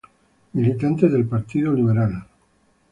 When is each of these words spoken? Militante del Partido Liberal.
Militante 0.53 1.09
del 1.09 1.27
Partido 1.27 1.71
Liberal. 1.73 2.23